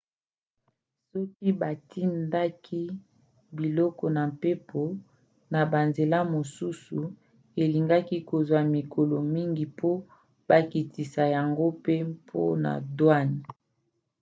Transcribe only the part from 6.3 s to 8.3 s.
mosusu elingaki